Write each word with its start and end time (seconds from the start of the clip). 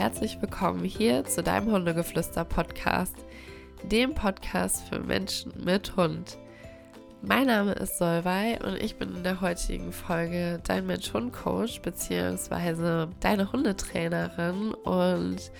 herzlich 0.00 0.40
willkommen 0.40 0.82
hier 0.82 1.26
zu 1.26 1.42
deinem 1.42 1.70
Hundegeflüster-Podcast, 1.70 3.14
dem 3.82 4.14
Podcast 4.14 4.88
für 4.88 4.98
Menschen 4.98 5.52
mit 5.62 5.94
Hund. 5.94 6.38
Mein 7.20 7.48
Name 7.48 7.72
ist 7.72 7.98
Solvay 7.98 8.58
und 8.64 8.82
ich 8.82 8.96
bin 8.96 9.14
in 9.14 9.22
der 9.24 9.42
heutigen 9.42 9.92
Folge 9.92 10.58
dein 10.66 10.86
Mensch-Hund-Coach 10.86 11.82
bzw. 11.82 13.08
deine 13.20 13.52
Hundetrainerin 13.52 14.72
und 14.72 15.52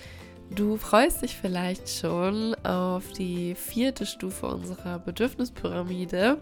du 0.49 0.75
freust 0.75 1.21
dich 1.21 1.37
vielleicht 1.37 1.87
schon 1.87 2.55
auf 2.65 3.11
die 3.11 3.53
vierte 3.53 4.07
Stufe 4.07 4.47
unserer 4.47 4.97
Bedürfnispyramide 4.97 6.39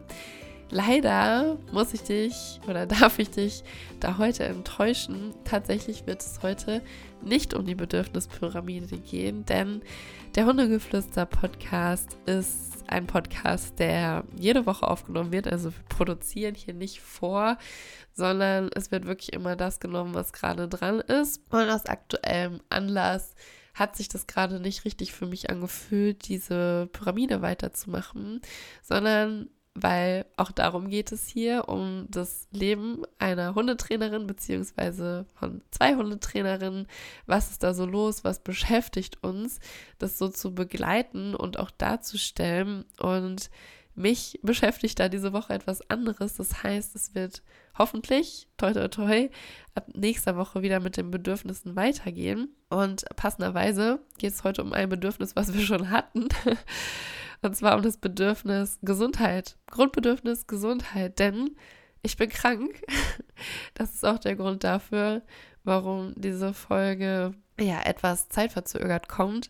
Leider 0.71 1.57
muss 1.71 1.93
ich 1.93 2.03
dich 2.03 2.59
oder 2.67 2.85
darf 2.87 3.17
ich 3.19 3.31
dich 3.31 3.63
da 3.99 4.17
heute 4.17 4.43
enttäuschen. 4.43 5.33
Tatsächlich 5.43 6.05
wird 6.05 6.21
es 6.21 6.41
heute 6.43 6.81
nicht 7.23 7.53
um 7.53 7.65
die 7.65 7.75
Bedürfnispyramide 7.75 8.99
gehen, 8.99 9.45
denn 9.45 9.81
der 10.35 10.45
Hundegeflüster-Podcast 10.45 12.17
ist 12.27 12.83
ein 12.87 13.07
Podcast, 13.07 13.79
der 13.79 14.23
jede 14.37 14.65
Woche 14.65 14.87
aufgenommen 14.87 15.31
wird. 15.31 15.47
Also 15.47 15.71
wir 15.71 15.83
produzieren 15.89 16.55
hier 16.55 16.73
nicht 16.73 17.01
vor, 17.01 17.57
sondern 18.13 18.69
es 18.75 18.91
wird 18.91 19.05
wirklich 19.05 19.33
immer 19.33 19.55
das 19.55 19.79
genommen, 19.79 20.13
was 20.13 20.33
gerade 20.33 20.67
dran 20.67 20.99
ist. 20.99 21.41
Und 21.49 21.69
aus 21.69 21.85
aktuellem 21.87 22.61
Anlass 22.69 23.33
hat 23.73 23.95
sich 23.95 24.07
das 24.07 24.27
gerade 24.27 24.59
nicht 24.59 24.85
richtig 24.85 25.13
für 25.13 25.25
mich 25.25 25.49
angefühlt, 25.49 26.27
diese 26.27 26.89
Pyramide 26.91 27.41
weiterzumachen, 27.41 28.41
sondern 28.81 29.49
weil 29.81 30.25
auch 30.37 30.51
darum 30.51 30.89
geht 30.89 31.11
es 31.11 31.27
hier, 31.27 31.67
um 31.67 32.07
das 32.09 32.47
Leben 32.51 33.03
einer 33.17 33.55
Hundetrainerin 33.55 34.27
beziehungsweise 34.27 35.25
von 35.35 35.61
zwei 35.71 35.95
Hundetrainerinnen. 35.95 36.87
Was 37.25 37.51
ist 37.51 37.63
da 37.63 37.73
so 37.73 37.85
los? 37.85 38.23
Was 38.23 38.39
beschäftigt 38.39 39.23
uns? 39.23 39.59
Das 39.97 40.17
so 40.17 40.29
zu 40.29 40.53
begleiten 40.53 41.35
und 41.35 41.59
auch 41.59 41.71
darzustellen. 41.71 42.85
Und 42.99 43.49
mich 43.99 44.39
beschäftigt 44.41 44.99
da 44.99 45.09
diese 45.09 45.33
Woche 45.33 45.53
etwas 45.53 45.87
anderes. 45.89 46.35
Das 46.35 46.63
heißt, 46.63 46.95
es 46.95 47.13
wird 47.13 47.43
hoffentlich, 47.77 48.47
toi 48.57 48.73
toi 48.73 48.87
toi, 48.87 49.29
ab 49.75 49.87
nächster 49.93 50.37
Woche 50.37 50.61
wieder 50.61 50.79
mit 50.79 50.97
den 50.97 51.11
Bedürfnissen 51.11 51.75
weitergehen. 51.75 52.55
Und 52.69 53.05
passenderweise 53.15 53.99
geht 54.17 54.33
es 54.33 54.43
heute 54.43 54.63
um 54.63 54.73
ein 54.73 54.89
Bedürfnis, 54.89 55.35
was 55.35 55.53
wir 55.53 55.61
schon 55.61 55.89
hatten. 55.89 56.29
Und 57.41 57.55
zwar 57.55 57.75
um 57.75 57.83
das 57.83 57.97
Bedürfnis 57.97 58.79
Gesundheit. 58.81 59.57
Grundbedürfnis 59.67 60.47
Gesundheit. 60.47 61.19
Denn 61.19 61.55
ich 62.01 62.17
bin 62.17 62.29
krank. 62.29 62.81
Das 63.73 63.93
ist 63.93 64.03
auch 64.03 64.19
der 64.19 64.35
Grund 64.35 64.65
dafür, 64.65 65.21
warum 65.63 66.13
diese 66.17 66.53
Folge 66.53 67.33
ja 67.57 67.81
etwas 67.85 68.27
zeitverzögert 68.27 69.07
kommt. 69.07 69.49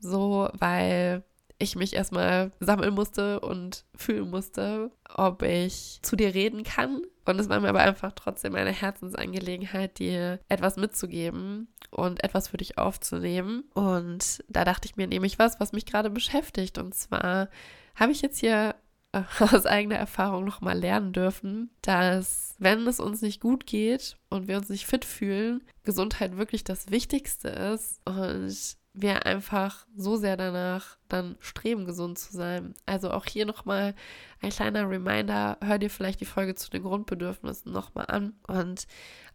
So, 0.00 0.48
weil 0.54 1.24
ich 1.58 1.76
mich 1.76 1.94
erstmal 1.94 2.52
sammeln 2.60 2.94
musste 2.94 3.40
und 3.40 3.84
fühlen 3.94 4.30
musste, 4.30 4.90
ob 5.14 5.42
ich 5.42 5.98
zu 6.02 6.16
dir 6.16 6.34
reden 6.34 6.62
kann. 6.62 7.02
Und 7.24 7.38
es 7.38 7.48
war 7.48 7.60
mir 7.60 7.68
aber 7.68 7.80
einfach 7.80 8.12
trotzdem 8.12 8.54
eine 8.54 8.72
Herzensangelegenheit, 8.72 9.98
dir 9.98 10.40
etwas 10.48 10.76
mitzugeben 10.76 11.68
und 11.90 12.22
etwas 12.22 12.48
für 12.48 12.56
dich 12.56 12.78
aufzunehmen. 12.78 13.64
Und 13.74 14.44
da 14.48 14.64
dachte 14.64 14.86
ich 14.86 14.96
mir, 14.96 15.06
nehme 15.06 15.26
ich 15.26 15.38
was, 15.38 15.60
was 15.60 15.72
mich 15.72 15.84
gerade 15.84 16.10
beschäftigt. 16.10 16.78
Und 16.78 16.94
zwar 16.94 17.48
habe 17.96 18.12
ich 18.12 18.22
jetzt 18.22 18.38
hier 18.38 18.76
äh, 19.12 19.22
aus 19.40 19.66
eigener 19.66 19.96
Erfahrung 19.96 20.44
nochmal 20.44 20.78
lernen 20.78 21.12
dürfen, 21.12 21.70
dass 21.82 22.54
wenn 22.58 22.86
es 22.86 23.00
uns 23.00 23.20
nicht 23.20 23.40
gut 23.40 23.66
geht 23.66 24.16
und 24.30 24.48
wir 24.48 24.56
uns 24.56 24.68
nicht 24.68 24.86
fit 24.86 25.04
fühlen, 25.04 25.62
Gesundheit 25.84 26.36
wirklich 26.36 26.64
das 26.64 26.90
Wichtigste 26.90 27.48
ist 27.48 28.00
und 28.04 28.76
wir 29.00 29.26
einfach 29.26 29.86
so 29.96 30.16
sehr 30.16 30.36
danach 30.36 30.96
dann 31.08 31.36
streben, 31.40 31.86
gesund 31.86 32.18
zu 32.18 32.36
sein. 32.36 32.74
Also 32.86 33.10
auch 33.10 33.26
hier 33.26 33.46
nochmal 33.46 33.94
ein 34.40 34.50
kleiner 34.50 34.88
Reminder, 34.88 35.56
hör 35.62 35.78
dir 35.78 35.90
vielleicht 35.90 36.20
die 36.20 36.26
Folge 36.26 36.54
zu 36.54 36.70
den 36.70 36.82
Grundbedürfnissen 36.82 37.72
nochmal 37.72 38.06
an. 38.08 38.34
Und 38.46 38.86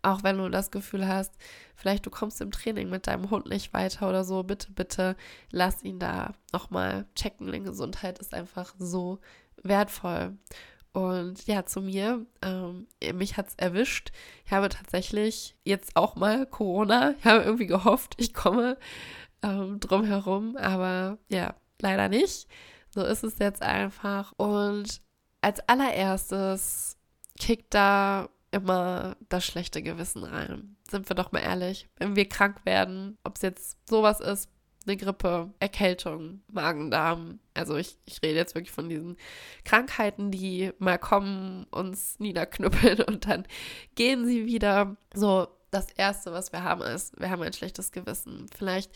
auch 0.01 0.23
wenn 0.23 0.37
du 0.37 0.49
das 0.49 0.71
Gefühl 0.71 1.07
hast, 1.07 1.33
vielleicht 1.75 2.05
du 2.05 2.09
kommst 2.09 2.41
im 2.41 2.51
Training 2.51 2.89
mit 2.89 3.07
deinem 3.07 3.29
Hund 3.29 3.47
nicht 3.47 3.73
weiter 3.73 4.09
oder 4.09 4.23
so, 4.23 4.43
bitte, 4.43 4.71
bitte 4.71 5.15
lass 5.51 5.83
ihn 5.83 5.99
da 5.99 6.33
nochmal 6.51 7.05
checken, 7.15 7.51
denn 7.51 7.63
Gesundheit 7.63 8.19
ist 8.19 8.33
einfach 8.33 8.75
so 8.77 9.19
wertvoll. 9.63 10.37
Und 10.93 11.47
ja, 11.47 11.65
zu 11.65 11.81
mir, 11.81 12.23
ähm, 12.43 12.87
mich 13.15 13.35
hat 13.35 13.47
es 13.47 13.55
erwischt. 13.55 14.11
Ich 14.45 14.51
habe 14.51 14.69
tatsächlich 14.69 15.55
jetzt 15.63 15.95
auch 15.95 16.15
mal 16.15 16.45
Corona. 16.45 17.15
Ich 17.17 17.25
habe 17.25 17.43
irgendwie 17.43 17.65
gehofft, 17.65 18.13
ich 18.17 18.33
komme 18.33 18.77
ähm, 19.43 19.79
drumherum, 19.79 20.57
aber 20.57 21.17
ja, 21.29 21.55
leider 21.81 22.09
nicht. 22.09 22.47
So 22.89 23.03
ist 23.03 23.23
es 23.23 23.39
jetzt 23.39 23.61
einfach. 23.61 24.33
Und 24.37 25.01
als 25.41 25.67
allererstes 25.67 26.97
kickt 27.37 27.73
da 27.73 28.29
immer 28.51 29.17
das 29.29 29.45
schlechte 29.45 29.81
Gewissen 29.81 30.23
rein. 30.23 30.75
Sind 30.89 31.09
wir 31.09 31.15
doch 31.15 31.31
mal 31.31 31.39
ehrlich. 31.39 31.89
Wenn 31.97 32.15
wir 32.15 32.29
krank 32.29 32.65
werden, 32.65 33.17
ob 33.23 33.35
es 33.35 33.41
jetzt 33.41 33.89
sowas 33.89 34.19
ist, 34.19 34.49
eine 34.85 34.97
Grippe, 34.97 35.51
Erkältung, 35.59 36.41
Magen-Darm. 36.51 37.39
Also 37.53 37.75
ich, 37.77 37.97
ich 38.05 38.21
rede 38.21 38.35
jetzt 38.35 38.55
wirklich 38.55 38.71
von 38.71 38.89
diesen 38.89 39.17
Krankheiten, 39.63 40.29
die 40.29 40.71
mal 40.77 40.99
kommen, 40.99 41.65
uns 41.71 42.19
niederknüppeln 42.19 43.01
und 43.07 43.27
dann 43.27 43.45
gehen 43.95 44.25
sie 44.25 44.45
wieder. 44.45 44.97
So, 45.13 45.47
das 45.73 45.91
Erste, 45.91 46.31
was 46.31 46.51
wir 46.51 46.63
haben, 46.63 46.81
ist, 46.81 47.19
wir 47.19 47.29
haben 47.29 47.41
ein 47.41 47.53
schlechtes 47.53 47.91
Gewissen. 47.91 48.47
Vielleicht 48.55 48.91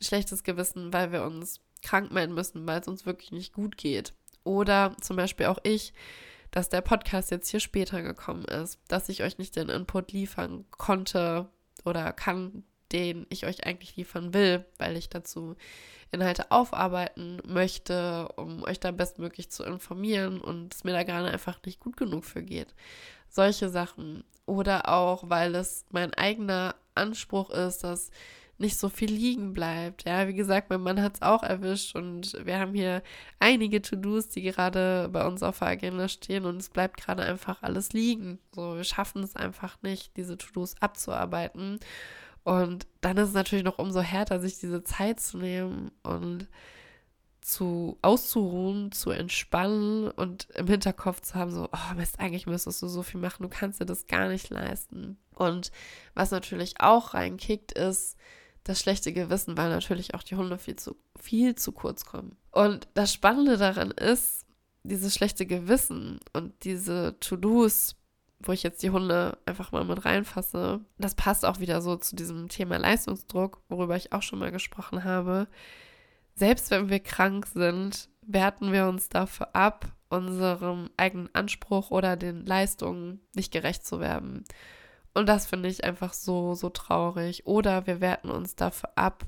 ein 0.00 0.04
schlechtes 0.04 0.42
Gewissen, 0.42 0.92
weil 0.92 1.12
wir 1.12 1.24
uns 1.24 1.60
krank 1.82 2.12
melden 2.12 2.34
müssen, 2.34 2.66
weil 2.66 2.80
es 2.80 2.88
uns 2.88 3.06
wirklich 3.06 3.32
nicht 3.32 3.52
gut 3.52 3.76
geht. 3.76 4.12
Oder 4.44 4.96
zum 5.00 5.16
Beispiel 5.16 5.46
auch 5.46 5.58
ich, 5.62 5.92
dass 6.50 6.68
der 6.68 6.80
Podcast 6.80 7.30
jetzt 7.30 7.48
hier 7.50 7.60
später 7.60 8.02
gekommen 8.02 8.44
ist, 8.44 8.80
dass 8.88 9.08
ich 9.08 9.22
euch 9.22 9.38
nicht 9.38 9.56
den 9.56 9.68
Input 9.68 10.12
liefern 10.12 10.64
konnte 10.70 11.48
oder 11.84 12.12
kann, 12.12 12.64
den 12.92 13.26
ich 13.28 13.46
euch 13.46 13.66
eigentlich 13.66 13.96
liefern 13.96 14.32
will, 14.32 14.64
weil 14.78 14.96
ich 14.96 15.10
dazu 15.10 15.56
Inhalte 16.10 16.50
aufarbeiten 16.50 17.38
möchte, 17.44 18.28
um 18.36 18.62
euch 18.62 18.80
da 18.80 18.90
bestmöglich 18.90 19.50
zu 19.50 19.62
informieren 19.64 20.40
und 20.40 20.74
es 20.74 20.84
mir 20.84 20.92
da 20.92 21.02
gerade 21.02 21.28
einfach 21.28 21.58
nicht 21.66 21.80
gut 21.80 21.98
genug 21.98 22.24
für 22.24 22.42
geht. 22.42 22.74
Solche 23.28 23.68
Sachen. 23.68 24.24
Oder 24.48 24.88
auch, 24.88 25.28
weil 25.28 25.54
es 25.54 25.84
mein 25.90 26.14
eigener 26.14 26.74
Anspruch 26.94 27.50
ist, 27.50 27.84
dass 27.84 28.10
nicht 28.56 28.78
so 28.78 28.88
viel 28.88 29.10
liegen 29.10 29.52
bleibt. 29.52 30.04
Ja, 30.04 30.26
wie 30.26 30.34
gesagt, 30.34 30.70
mein 30.70 30.80
Mann 30.80 31.00
hat 31.00 31.16
es 31.16 31.22
auch 31.22 31.42
erwischt 31.42 31.94
und 31.94 32.34
wir 32.44 32.58
haben 32.58 32.74
hier 32.74 33.02
einige 33.38 33.80
To-Dos, 33.82 34.30
die 34.30 34.42
gerade 34.42 35.08
bei 35.12 35.24
uns 35.26 35.42
auf 35.42 35.60
der 35.60 35.68
Agenda 35.68 36.08
stehen 36.08 36.44
und 36.44 36.56
es 36.56 36.70
bleibt 36.70 36.96
gerade 36.96 37.22
einfach 37.22 37.62
alles 37.62 37.92
liegen. 37.92 38.38
So, 38.52 38.74
wir 38.74 38.84
schaffen 38.84 39.22
es 39.22 39.36
einfach 39.36 39.76
nicht, 39.82 40.16
diese 40.16 40.36
To-Dos 40.36 40.74
abzuarbeiten. 40.80 41.78
Und 42.42 42.86
dann 43.02 43.18
ist 43.18 43.28
es 43.28 43.34
natürlich 43.34 43.64
noch 43.64 43.78
umso 43.78 44.00
härter, 44.00 44.40
sich 44.40 44.58
diese 44.58 44.82
Zeit 44.82 45.20
zu 45.20 45.38
nehmen 45.38 45.92
und 46.02 46.48
zu 47.48 47.96
auszuruhen, 48.02 48.92
zu 48.92 49.10
entspannen 49.10 50.10
und 50.10 50.48
im 50.54 50.66
Hinterkopf 50.66 51.22
zu 51.22 51.34
haben, 51.34 51.50
so, 51.50 51.70
oh 51.72 51.94
Mist, 51.96 52.20
eigentlich 52.20 52.46
müsstest 52.46 52.82
du 52.82 52.88
so 52.88 53.02
viel 53.02 53.20
machen, 53.20 53.42
du 53.42 53.48
kannst 53.48 53.80
dir 53.80 53.86
das 53.86 54.06
gar 54.06 54.28
nicht 54.28 54.50
leisten. 54.50 55.16
Und 55.34 55.72
was 56.14 56.30
natürlich 56.30 56.80
auch 56.80 57.14
reinkickt, 57.14 57.72
ist 57.72 58.18
das 58.64 58.80
schlechte 58.80 59.14
Gewissen, 59.14 59.56
weil 59.56 59.70
natürlich 59.70 60.14
auch 60.14 60.22
die 60.22 60.36
Hunde 60.36 60.58
viel 60.58 60.76
zu, 60.76 60.96
viel 61.18 61.54
zu 61.54 61.72
kurz 61.72 62.04
kommen. 62.04 62.36
Und 62.50 62.86
das 62.92 63.14
Spannende 63.14 63.56
daran 63.56 63.92
ist, 63.92 64.44
dieses 64.82 65.14
schlechte 65.14 65.46
Gewissen 65.46 66.20
und 66.34 66.52
diese 66.64 67.18
To-Dos, 67.18 67.96
wo 68.40 68.52
ich 68.52 68.62
jetzt 68.62 68.82
die 68.82 68.90
Hunde 68.90 69.38
einfach 69.46 69.72
mal 69.72 69.86
mit 69.86 70.04
reinfasse, 70.04 70.80
das 70.98 71.14
passt 71.14 71.46
auch 71.46 71.60
wieder 71.60 71.80
so 71.80 71.96
zu 71.96 72.14
diesem 72.14 72.50
Thema 72.50 72.76
Leistungsdruck, 72.76 73.62
worüber 73.70 73.96
ich 73.96 74.12
auch 74.12 74.22
schon 74.22 74.38
mal 74.38 74.52
gesprochen 74.52 75.04
habe 75.04 75.48
selbst 76.38 76.70
wenn 76.70 76.88
wir 76.88 77.00
krank 77.00 77.46
sind, 77.46 78.08
werten 78.22 78.72
wir 78.72 78.86
uns 78.86 79.08
dafür 79.08 79.54
ab, 79.54 79.86
unserem 80.08 80.88
eigenen 80.96 81.34
Anspruch 81.34 81.90
oder 81.90 82.16
den 82.16 82.46
Leistungen 82.46 83.20
nicht 83.34 83.52
gerecht 83.52 83.84
zu 83.84 84.00
werden. 84.00 84.44
Und 85.14 85.28
das 85.28 85.46
finde 85.46 85.68
ich 85.68 85.84
einfach 85.84 86.12
so, 86.12 86.54
so 86.54 86.70
traurig. 86.70 87.46
Oder 87.46 87.86
wir 87.86 88.00
werten 88.00 88.30
uns 88.30 88.54
dafür 88.54 88.90
ab, 88.94 89.26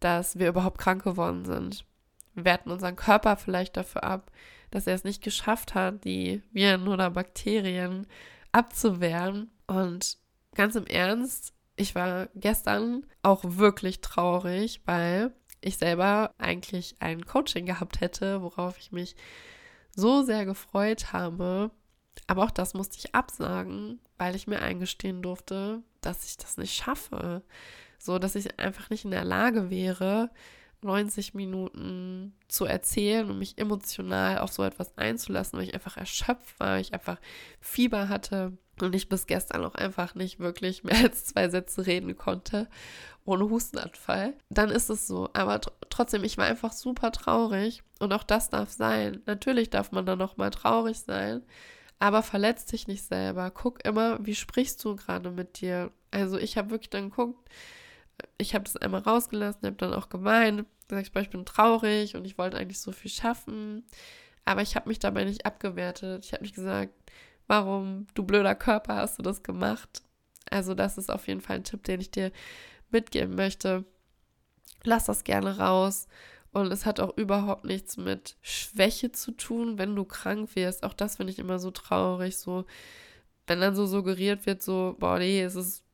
dass 0.00 0.38
wir 0.38 0.48
überhaupt 0.48 0.78
krank 0.78 1.04
geworden 1.04 1.44
sind. 1.44 1.84
Wir 2.34 2.44
werten 2.44 2.70
unseren 2.70 2.96
Körper 2.96 3.36
vielleicht 3.36 3.76
dafür 3.76 4.04
ab, 4.04 4.30
dass 4.70 4.86
er 4.86 4.94
es 4.94 5.04
nicht 5.04 5.22
geschafft 5.22 5.74
hat, 5.74 6.04
die 6.04 6.42
Viren 6.52 6.88
oder 6.88 7.10
Bakterien 7.10 8.06
abzuwehren. 8.52 9.50
Und 9.66 10.16
ganz 10.54 10.76
im 10.76 10.86
Ernst, 10.86 11.52
ich 11.76 11.94
war 11.94 12.28
gestern 12.34 13.04
auch 13.22 13.42
wirklich 13.44 14.00
traurig, 14.00 14.80
weil 14.86 15.32
ich 15.66 15.78
selber 15.78 16.34
eigentlich 16.38 16.96
ein 17.00 17.26
Coaching 17.26 17.66
gehabt 17.66 18.00
hätte, 18.00 18.42
worauf 18.42 18.78
ich 18.78 18.92
mich 18.92 19.16
so 19.94 20.22
sehr 20.22 20.44
gefreut 20.44 21.12
habe. 21.12 21.70
Aber 22.26 22.44
auch 22.44 22.50
das 22.50 22.74
musste 22.74 22.98
ich 22.98 23.14
absagen, 23.14 24.00
weil 24.18 24.34
ich 24.34 24.46
mir 24.46 24.60
eingestehen 24.60 25.22
durfte, 25.22 25.82
dass 26.00 26.28
ich 26.28 26.36
das 26.36 26.56
nicht 26.56 26.74
schaffe. 26.74 27.42
So, 27.98 28.18
dass 28.18 28.34
ich 28.34 28.58
einfach 28.58 28.90
nicht 28.90 29.04
in 29.04 29.10
der 29.10 29.24
Lage 29.24 29.70
wäre, 29.70 30.30
90 30.86 31.34
Minuten 31.34 32.34
zu 32.48 32.64
erzählen 32.64 33.28
und 33.28 33.38
mich 33.38 33.58
emotional 33.58 34.38
auf 34.38 34.52
so 34.52 34.62
etwas 34.62 34.96
einzulassen, 34.96 35.58
weil 35.58 35.66
ich 35.66 35.74
einfach 35.74 35.96
erschöpft 35.96 36.58
war, 36.58 36.74
weil 36.74 36.80
ich 36.80 36.94
einfach 36.94 37.18
Fieber 37.60 38.08
hatte 38.08 38.56
und 38.80 38.94
ich 38.94 39.08
bis 39.08 39.26
gestern 39.26 39.64
auch 39.64 39.74
einfach 39.74 40.14
nicht 40.14 40.38
wirklich 40.38 40.84
mehr 40.84 40.96
als 41.02 41.24
zwei 41.24 41.48
Sätze 41.48 41.86
reden 41.86 42.16
konnte, 42.16 42.68
ohne 43.24 43.50
Hustenanfall, 43.50 44.34
dann 44.48 44.70
ist 44.70 44.88
es 44.88 45.06
so. 45.06 45.28
Aber 45.32 45.60
tr 45.60 45.72
trotzdem, 45.90 46.24
ich 46.24 46.38
war 46.38 46.46
einfach 46.46 46.72
super 46.72 47.10
traurig 47.10 47.82
und 47.98 48.12
auch 48.12 48.22
das 48.22 48.50
darf 48.50 48.70
sein. 48.70 49.22
Natürlich 49.26 49.70
darf 49.70 49.92
man 49.92 50.06
dann 50.06 50.18
noch 50.18 50.36
mal 50.36 50.50
traurig 50.50 50.98
sein, 51.00 51.42
aber 51.98 52.22
verletz 52.22 52.66
dich 52.66 52.86
nicht 52.86 53.04
selber. 53.04 53.50
Guck 53.50 53.84
immer, 53.84 54.24
wie 54.24 54.34
sprichst 54.34 54.84
du 54.84 54.96
gerade 54.96 55.30
mit 55.30 55.60
dir. 55.60 55.90
Also 56.10 56.38
ich 56.38 56.56
habe 56.56 56.70
wirklich 56.70 56.90
dann 56.90 57.10
geguckt, 57.10 57.48
ich 58.38 58.54
habe 58.54 58.64
das 58.64 58.76
einmal 58.76 59.02
rausgelassen, 59.02 59.66
habe 59.66 59.76
dann 59.76 59.94
auch 59.94 60.08
gemeint, 60.08 60.66
gesagt, 60.88 61.16
ich 61.16 61.30
bin 61.30 61.44
traurig 61.44 62.16
und 62.16 62.24
ich 62.24 62.38
wollte 62.38 62.56
eigentlich 62.56 62.80
so 62.80 62.92
viel 62.92 63.10
schaffen, 63.10 63.84
aber 64.44 64.62
ich 64.62 64.76
habe 64.76 64.88
mich 64.88 64.98
dabei 64.98 65.24
nicht 65.24 65.46
abgewertet. 65.46 66.24
Ich 66.24 66.32
habe 66.32 66.42
nicht 66.42 66.54
gesagt, 66.54 66.92
warum, 67.46 68.06
du 68.14 68.22
blöder 68.24 68.54
Körper, 68.54 68.96
hast 68.96 69.18
du 69.18 69.22
das 69.22 69.42
gemacht? 69.42 70.02
Also 70.50 70.74
das 70.74 70.98
ist 70.98 71.10
auf 71.10 71.26
jeden 71.26 71.40
Fall 71.40 71.56
ein 71.56 71.64
Tipp, 71.64 71.82
den 71.84 72.00
ich 72.00 72.10
dir 72.10 72.30
mitgeben 72.90 73.34
möchte. 73.34 73.84
Lass 74.84 75.06
das 75.06 75.24
gerne 75.24 75.58
raus. 75.58 76.06
Und 76.52 76.72
es 76.72 76.86
hat 76.86 77.00
auch 77.00 77.16
überhaupt 77.18 77.64
nichts 77.64 77.96
mit 77.96 78.36
Schwäche 78.40 79.12
zu 79.12 79.32
tun, 79.32 79.78
wenn 79.78 79.94
du 79.94 80.04
krank 80.04 80.54
wirst. 80.54 80.84
Auch 80.84 80.94
das 80.94 81.16
finde 81.16 81.32
ich 81.32 81.38
immer 81.38 81.58
so 81.58 81.70
traurig. 81.70 82.38
So, 82.38 82.64
wenn 83.46 83.60
dann 83.60 83.76
so 83.76 83.86
suggeriert 83.86 84.46
wird, 84.46 84.62
so, 84.62 84.96
boah, 84.98 85.18
nee, 85.18 85.42
es 85.42 85.54
ist 85.54 85.84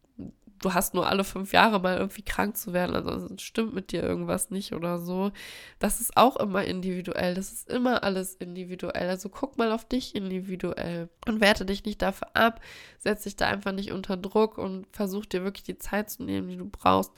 du 0.64 0.74
hast 0.74 0.94
nur 0.94 1.06
alle 1.08 1.24
fünf 1.24 1.52
Jahre 1.52 1.80
mal 1.80 1.98
irgendwie 1.98 2.22
krank 2.22 2.56
zu 2.56 2.72
werden, 2.72 2.94
also 2.94 3.28
stimmt 3.38 3.74
mit 3.74 3.92
dir 3.92 4.02
irgendwas 4.02 4.50
nicht 4.50 4.72
oder 4.72 4.98
so. 4.98 5.32
Das 5.78 6.00
ist 6.00 6.16
auch 6.16 6.36
immer 6.36 6.64
individuell. 6.64 7.34
Das 7.34 7.52
ist 7.52 7.68
immer 7.68 8.02
alles 8.02 8.34
individuell. 8.34 9.08
Also 9.08 9.28
guck 9.28 9.58
mal 9.58 9.72
auf 9.72 9.84
dich 9.84 10.14
individuell 10.14 11.08
und 11.26 11.40
werte 11.40 11.66
dich 11.66 11.84
nicht 11.84 12.00
dafür 12.02 12.28
ab. 12.34 12.60
Setz 12.98 13.24
dich 13.24 13.36
da 13.36 13.48
einfach 13.48 13.72
nicht 13.72 13.92
unter 13.92 14.16
Druck 14.16 14.58
und 14.58 14.86
versuch 14.92 15.26
dir 15.26 15.44
wirklich 15.44 15.64
die 15.64 15.78
Zeit 15.78 16.10
zu 16.10 16.22
nehmen, 16.22 16.48
die 16.48 16.56
du 16.56 16.68
brauchst, 16.68 17.12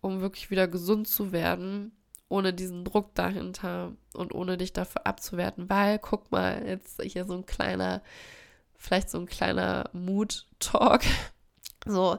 um 0.00 0.20
wirklich 0.20 0.50
wieder 0.50 0.68
gesund 0.68 1.08
zu 1.08 1.32
werden. 1.32 1.92
Ohne 2.28 2.54
diesen 2.54 2.84
Druck 2.84 3.14
dahinter 3.14 3.92
und 4.14 4.34
ohne 4.34 4.56
dich 4.56 4.72
dafür 4.72 5.06
abzuwerten, 5.06 5.68
weil, 5.68 5.98
guck 5.98 6.32
mal, 6.32 6.66
jetzt 6.66 7.02
hier 7.02 7.26
so 7.26 7.34
ein 7.34 7.44
kleiner, 7.44 8.02
vielleicht 8.74 9.10
so 9.10 9.18
ein 9.18 9.26
kleiner 9.26 9.90
Mood-Talk. 9.92 11.02
So, 11.84 12.18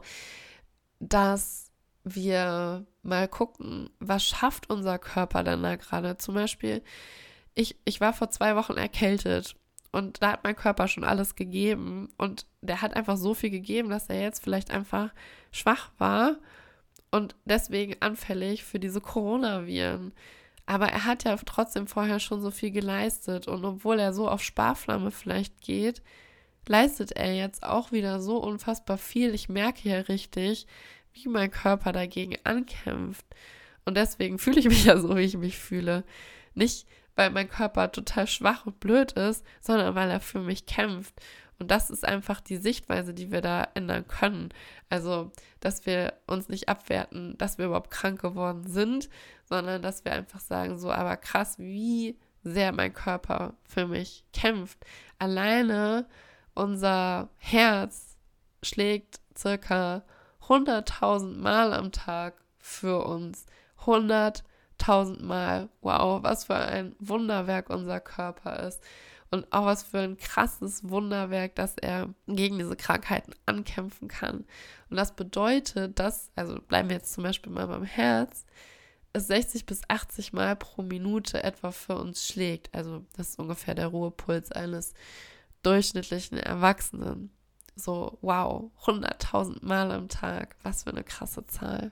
dass 1.10 1.72
wir 2.04 2.86
mal 3.02 3.28
gucken, 3.28 3.90
was 4.00 4.24
schafft 4.24 4.70
unser 4.70 5.00
Körper 5.00 5.44
denn 5.44 5.64
da 5.64 5.76
gerade. 5.76 6.18
Zum 6.18 6.36
Beispiel, 6.36 6.82
ich, 7.56 7.78
ich 7.86 8.02
war 8.02 8.14
vor 8.14 8.30
zwei 8.30 8.56
Wochen 8.56 8.78
erkältet 8.78 9.56
und 9.92 10.22
da 10.22 10.34
hat 10.34 10.44
mein 10.44 10.56
Körper 10.56 10.88
schon 10.88 11.04
alles 11.04 11.36
gegeben 11.36 12.10
und 12.18 12.46
der 12.62 12.82
hat 12.82 12.96
einfach 12.96 13.18
so 13.18 13.34
viel 13.34 13.52
gegeben, 13.52 13.90
dass 13.90 14.10
er 14.10 14.22
jetzt 14.22 14.44
vielleicht 14.44 14.72
einfach 14.72 15.14
schwach 15.52 15.92
war 15.98 16.38
und 17.12 17.36
deswegen 17.46 17.96
anfällig 18.02 18.64
für 18.64 18.80
diese 18.80 19.02
Coronaviren. 19.02 20.14
Aber 20.66 20.88
er 20.88 21.06
hat 21.06 21.26
ja 21.26 21.36
trotzdem 21.38 21.88
vorher 21.88 22.20
schon 22.20 22.42
so 22.42 22.50
viel 22.50 22.72
geleistet 22.72 23.48
und 23.48 23.64
obwohl 23.66 24.00
er 24.00 24.14
so 24.14 24.30
auf 24.30 24.42
Sparflamme 24.42 25.12
vielleicht 25.12 25.62
geht, 25.62 26.02
leistet 26.68 27.12
er 27.14 27.34
jetzt 27.34 27.64
auch 27.64 27.92
wieder 27.92 28.22
so 28.22 28.38
unfassbar 28.38 28.98
viel. 28.98 29.34
Ich 29.34 29.50
merke 29.50 29.90
ja 29.90 30.00
richtig, 30.00 30.68
wie 31.14 31.28
mein 31.28 31.52
Körper 31.52 31.92
dagegen 31.92 32.38
ankämpft. 32.44 33.26
Und 33.86 33.98
deswegen 33.98 34.40
fühle 34.40 34.60
ich 34.60 34.68
mich 34.68 34.86
ja 34.86 34.98
so, 34.98 35.16
wie 35.18 35.22
ich 35.24 35.38
mich 35.38 35.58
fühle. 35.58 36.04
Nicht, 36.54 36.88
weil 37.16 37.30
mein 37.30 37.50
Körper 37.50 37.92
total 37.92 38.28
schwach 38.28 38.66
und 38.66 38.80
blöd 38.80 39.14
ist, 39.14 39.46
sondern 39.62 39.96
weil 39.96 40.10
er 40.10 40.22
für 40.22 40.40
mich 40.40 40.66
kämpft. 40.66 41.14
Und 41.60 41.70
das 41.70 41.90
ist 41.90 42.06
einfach 42.06 42.42
die 42.42 42.58
Sichtweise, 42.58 43.14
die 43.14 43.32
wir 43.32 43.42
da 43.42 43.68
ändern 43.76 44.08
können. 44.08 44.50
Also, 44.90 45.32
dass 45.60 45.86
wir 45.86 46.14
uns 46.28 46.50
nicht 46.50 46.68
abwerten, 46.68 47.38
dass 47.38 47.58
wir 47.58 47.66
überhaupt 47.66 47.92
krank 47.92 48.22
geworden 48.22 48.68
sind, 48.68 49.10
sondern 49.46 49.82
dass 49.82 50.04
wir 50.04 50.14
einfach 50.14 50.40
sagen, 50.40 50.78
so, 50.78 50.92
aber 50.92 51.16
krass, 51.18 51.60
wie 51.60 52.18
sehr 52.44 52.72
mein 52.72 52.94
Körper 52.94 53.54
für 53.64 53.88
mich 53.88 54.26
kämpft. 54.34 54.80
Alleine 55.20 56.08
unser 56.56 57.30
Herz 57.38 58.18
schlägt 58.62 59.20
circa 59.38 60.04
100.000 60.48 61.38
Mal 61.38 61.74
am 61.74 61.92
Tag 61.92 62.36
für 62.60 63.06
uns. 63.06 63.46
100.000 63.86 65.22
Mal. 65.24 65.70
Wow, 65.82 66.24
was 66.24 66.46
für 66.46 66.56
ein 66.56 66.96
Wunderwerk 67.00 67.70
unser 67.70 68.00
Körper 68.00 68.60
ist. 68.68 68.82
Und 69.32 69.52
auch 69.52 69.66
was 69.66 69.82
für 69.82 70.00
ein 70.00 70.18
krasses 70.18 70.88
Wunderwerk, 70.88 71.56
dass 71.56 71.76
er 71.78 72.10
gegen 72.28 72.60
diese 72.60 72.76
Krankheiten 72.76 73.34
ankämpfen 73.48 74.08
kann. 74.08 74.46
Und 74.90 74.98
das 74.98 75.16
bedeutet, 75.16 75.98
dass, 75.98 76.30
also 76.36 76.60
bleiben 76.68 76.90
wir 76.90 76.98
jetzt 76.98 77.14
zum 77.14 77.24
Beispiel 77.24 77.52
mal 77.52 77.66
beim 77.66 77.84
Herz, 77.84 78.46
es 79.12 79.28
60 79.28 79.66
bis 79.66 79.82
80 79.88 80.34
Mal 80.34 80.56
pro 80.56 80.82
Minute 80.82 81.44
etwa 81.44 81.72
für 81.72 81.96
uns 81.96 82.28
schlägt. 82.28 82.74
Also 82.76 83.06
das 83.16 83.30
ist 83.30 83.40
ungefähr 83.40 83.76
der 83.76 83.88
Ruhepuls 83.88 84.52
eines 84.52 84.94
durchschnittlichen 85.64 86.38
Erwachsenen. 86.38 87.32
So, 87.76 88.18
wow, 88.22 88.72
100.000 88.86 89.66
Mal 89.66 89.92
am 89.92 90.10
Tag. 90.10 90.56
Was 90.64 90.84
für 90.84 90.92
eine 90.92 91.04
krasse 91.04 91.46
Zahl. 91.48 91.92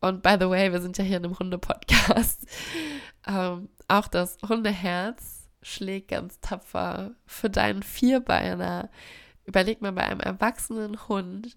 Und 0.00 0.22
by 0.22 0.36
the 0.38 0.48
way, 0.48 0.72
wir 0.72 0.80
sind 0.80 0.98
ja 0.98 1.04
hier 1.04 1.18
in 1.18 1.24
einem 1.24 1.38
Hunde-Podcast. 1.38 2.46
Ähm, 3.28 3.70
auch 3.88 4.06
das 4.06 4.38
Hundeherz 4.48 5.48
schlägt 5.60 6.12
ganz 6.12 6.38
tapfer 6.38 7.10
für 7.26 7.50
deinen 7.50 7.82
Vierbeiner. 7.82 8.88
Überleg 9.44 9.82
mal, 9.82 9.90
bei 9.90 10.04
einem 10.04 10.20
erwachsenen 10.20 11.08
Hund 11.08 11.56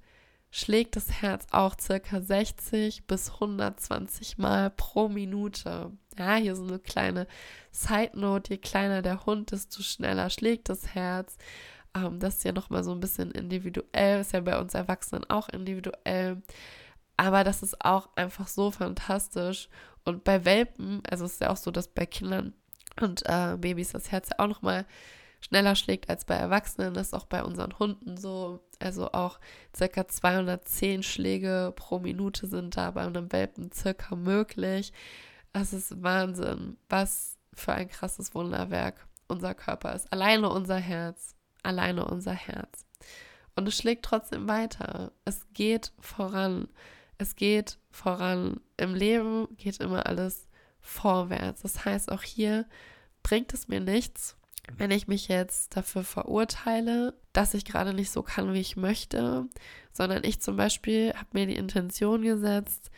schlägt 0.52 0.96
das 0.96 1.22
Herz 1.22 1.48
auch 1.52 1.76
circa 1.80 2.22
60 2.22 3.06
bis 3.06 3.34
120 3.34 4.38
Mal 4.38 4.70
pro 4.72 5.10
Minute. 5.10 5.92
Ja, 6.18 6.36
hier 6.36 6.56
so 6.56 6.64
eine 6.64 6.80
kleine 6.80 7.28
Side 7.72 8.12
Note. 8.20 8.54
Je 8.54 8.58
kleiner 8.58 9.02
der 9.02 9.26
Hund, 9.26 9.52
desto 9.52 9.84
schneller 9.84 10.30
schlägt 10.30 10.70
das 10.70 10.96
Herz. 10.96 11.38
Ähm, 11.96 12.20
das 12.20 12.38
ist 12.38 12.44
ja 12.44 12.52
nochmal 12.52 12.84
so 12.84 12.92
ein 12.92 13.00
bisschen 13.00 13.32
individuell, 13.32 14.22
ist 14.22 14.34
ja 14.34 14.42
bei 14.42 14.60
uns 14.60 14.74
Erwachsenen 14.74 15.30
auch 15.30 15.50
individuell. 15.50 16.42
Aber 17.18 17.44
das 17.44 17.64
ist 17.64 17.84
auch 17.84 18.10
einfach 18.16 18.48
so 18.48 18.72
fantastisch. 18.72 19.70
Und 20.06 20.24
bei 20.24 20.46
Welpen, 20.46 21.04
also 21.10 21.26
es 21.26 21.34
ist 21.34 21.42
ja 21.42 21.50
auch 21.50 21.58
so, 21.58 21.72
dass 21.72 21.88
bei 21.88 22.06
Kindern 22.06 22.54
und 23.02 23.24
äh, 23.26 23.58
Babys 23.58 23.92
das 23.92 24.12
Herz 24.12 24.30
ja 24.30 24.40
auch 24.40 24.48
nochmal 24.48 24.86
schneller 25.42 25.76
schlägt 25.76 26.10
als 26.10 26.26
bei 26.26 26.36
Erwachsenen. 26.36 26.94
Das 26.94 27.08
ist 27.08 27.14
auch 27.14 27.26
bei 27.26 27.44
unseren 27.44 27.78
Hunden 27.80 28.18
so. 28.18 28.60
Also 28.80 29.12
auch 29.12 29.40
circa 29.76 30.08
210 30.08 31.04
Schläge 31.04 31.74
pro 31.76 32.00
Minute 32.00 32.48
sind 32.48 32.78
da 32.78 32.92
bei 32.92 33.02
einem 33.02 33.32
Welpen 33.32 33.72
circa 33.72 34.16
möglich. 34.16 34.94
Das 35.52 35.74
ist 35.74 36.02
Wahnsinn, 36.02 36.78
was 36.88 37.38
für 37.54 37.74
ein 37.74 37.90
krasses 37.90 38.34
Wunderwerk 38.36 39.06
unser 39.28 39.54
Körper 39.54 39.94
ist. 39.94 40.12
Alleine 40.14 40.50
unser 40.50 40.78
Herz 40.78 41.36
alleine 41.64 42.06
unser 42.06 42.34
Herz. 42.34 42.86
Und 43.56 43.68
es 43.68 43.78
schlägt 43.78 44.06
trotzdem 44.06 44.48
weiter. 44.48 45.12
Es 45.26 45.46
geht 45.54 45.92
voran. 46.00 46.70
Es 47.18 47.36
geht 47.36 47.78
voran. 47.92 48.62
Im 48.78 48.96
Leben 48.96 49.48
geht 49.58 49.80
immer 49.80 50.06
alles 50.06 50.48
vorwärts. 50.82 51.62
Das 51.62 51.84
heißt, 51.86 52.12
auch 52.12 52.24
hier 52.24 52.66
bringt 53.24 53.54
es 53.54 53.68
mir 53.68 53.82
nichts, 53.82 54.38
wenn 54.78 54.92
ich 54.92 55.08
mich 55.08 55.28
jetzt 55.28 55.76
dafür 55.76 56.04
verurteile, 56.04 57.14
dass 57.34 57.54
ich 57.54 57.66
gerade 57.66 57.94
nicht 57.94 58.12
so 58.12 58.24
kann, 58.24 58.54
wie 58.54 58.60
ich 58.60 58.78
möchte, 58.78 59.48
sondern 59.92 60.24
ich 60.24 60.42
zum 60.42 60.56
Beispiel 60.56 61.14
habe 61.14 61.30
mir 61.34 61.46
die 61.48 61.56
Intention 61.56 62.22
gesetzt, 62.22 62.92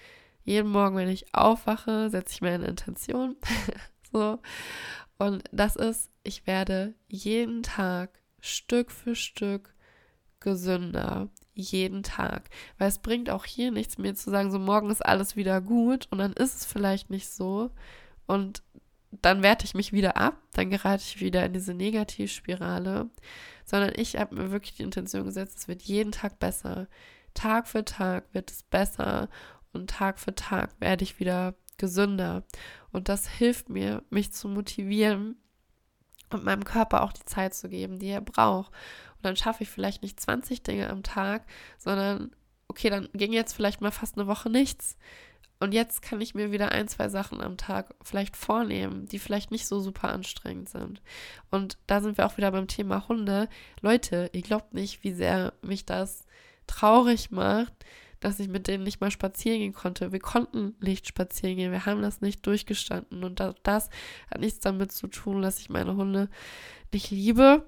jeden 0.44 0.70
Morgen, 0.70 0.96
wenn 0.96 1.10
ich 1.10 1.34
aufwache, 1.34 2.10
setze 2.10 2.34
ich 2.34 2.42
mir 2.42 2.52
eine 2.52 2.68
Intention. 2.68 3.36
so. 4.12 4.40
Und 5.18 5.44
das 5.52 5.76
ist, 5.76 6.10
ich 6.24 6.48
werde 6.48 6.96
jeden 7.08 7.64
Tag 7.64 8.20
Stück 8.40 8.92
für 8.92 9.16
Stück 9.16 9.76
gesünder. 10.40 11.30
Jeden 11.54 12.02
Tag. 12.02 12.50
Weil 12.78 12.88
es 12.88 13.00
bringt 13.00 13.30
auch 13.30 13.46
hier 13.46 13.72
nichts, 13.72 13.98
mir 13.98 14.16
zu 14.16 14.32
sagen, 14.32 14.52
so 14.52 14.58
morgen 14.58 14.90
ist 14.90 15.06
alles 15.06 15.36
wieder 15.36 15.62
gut 15.62 16.08
und 16.10 16.18
dann 16.18 16.34
ist 16.34 16.56
es 16.56 16.66
vielleicht 16.66 17.10
nicht 17.10 17.30
so. 17.30 17.70
Und 18.26 18.64
dann 19.12 19.44
werte 19.44 19.66
ich 19.66 19.74
mich 19.74 19.92
wieder 19.94 20.18
ab, 20.18 20.38
dann 20.54 20.70
gerate 20.70 21.04
ich 21.04 21.20
wieder 21.20 21.46
in 21.46 21.54
diese 21.54 21.74
Negativspirale, 21.74 23.10
sondern 23.66 23.94
ich 23.96 24.18
habe 24.18 24.36
mir 24.36 24.52
wirklich 24.52 24.76
die 24.76 24.84
Intention 24.84 25.26
gesetzt, 25.26 25.60
es 25.60 25.68
wird 25.68 25.82
jeden 25.82 26.12
Tag 26.12 26.40
besser. 26.40 26.88
Tag 27.34 27.68
für 27.68 27.86
Tag 27.86 28.26
wird 28.34 28.52
es 28.52 28.64
besser 28.64 29.30
und 29.74 29.90
Tag 29.90 30.20
für 30.20 30.36
Tag 30.36 30.70
werde 30.80 31.04
ich 31.04 31.20
wieder 31.20 31.56
gesünder. 31.78 32.44
Und 32.92 33.10
das 33.10 33.28
hilft 33.28 33.70
mir, 33.70 34.04
mich 34.10 34.34
zu 34.34 34.48
motivieren, 34.48 35.38
und 36.34 36.44
meinem 36.44 36.64
Körper 36.64 37.04
auch 37.04 37.14
die 37.14 37.26
Zeit 37.26 37.54
zu 37.54 37.70
geben, 37.70 38.00
die 38.00 38.08
er 38.08 38.22
braucht. 38.22 38.72
Und 39.18 39.26
dann 39.26 39.36
schaffe 39.36 39.64
ich 39.64 39.70
vielleicht 39.70 40.02
nicht 40.02 40.20
20 40.20 40.64
Dinge 40.64 40.90
am 40.90 41.04
Tag, 41.04 41.46
sondern 41.78 42.32
okay, 42.68 42.90
dann 42.90 43.10
ging 43.14 43.34
jetzt 43.34 43.54
vielleicht 43.54 43.82
mal 43.82 43.92
fast 43.92 44.18
eine 44.18 44.28
Woche 44.28 44.50
nichts. 44.50 44.98
Und 45.62 45.76
jetzt 45.76 46.02
kann 46.02 46.22
ich 46.22 46.34
mir 46.34 46.52
wieder 46.52 46.72
ein, 46.72 46.88
zwei 46.88 47.08
Sachen 47.08 47.40
am 47.40 47.56
Tag 47.56 47.94
vielleicht 48.02 48.36
vornehmen, 48.36 49.06
die 49.06 49.20
vielleicht 49.20 49.52
nicht 49.52 49.68
so 49.68 49.80
super 49.80 50.10
anstrengend 50.10 50.70
sind. 50.70 51.04
Und 51.52 51.78
da 51.86 52.02
sind 52.02 52.18
wir 52.18 52.26
auch 52.26 52.36
wieder 52.38 52.50
beim 52.50 52.68
Thema 52.68 53.08
Hunde. 53.08 53.48
Leute, 53.80 54.32
ihr 54.34 54.42
glaubt 54.42 54.74
nicht, 54.74 55.04
wie 55.04 55.14
sehr 55.14 55.54
mich 55.62 55.86
das 55.86 56.26
traurig 56.66 57.30
macht, 57.30 57.74
dass 58.20 58.40
ich 58.40 58.48
mit 58.48 58.66
denen 58.66 58.84
nicht 58.84 59.02
mal 59.02 59.12
spazieren 59.12 59.60
gehen 59.60 59.74
konnte. 59.74 60.12
Wir 60.12 60.20
konnten 60.20 60.74
nicht 60.80 61.08
spazieren 61.08 61.58
gehen, 61.58 61.72
wir 61.72 61.86
haben 61.86 62.02
das 62.02 62.22
nicht 62.22 62.44
durchgestanden. 62.48 63.24
Und 63.24 63.40
das, 63.40 63.90
hat 64.32 64.40
nichts 64.40 64.62
damit 64.62 64.92
zu 64.92 65.06
tun, 65.10 65.44
dass 65.44 65.60
ich 65.60 65.70
meine 65.70 65.96
Hunde 65.96 66.28
nicht 66.92 67.12
liebe 67.12 67.68